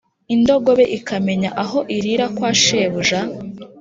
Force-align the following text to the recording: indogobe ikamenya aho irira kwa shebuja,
indogobe 0.33 0.85
ikamenya 0.97 1.49
aho 1.63 1.79
irira 1.95 2.25
kwa 2.35 2.49
shebuja, 2.61 3.19